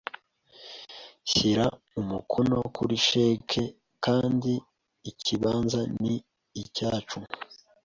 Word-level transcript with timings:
Shyira 1.31 1.65
umukono 2.01 2.57
kuri 2.75 2.95
cheque 3.07 3.63
kandi 4.05 4.53
ikibanza 5.11 5.79
ni 6.01 6.15
icyacu 6.61 7.19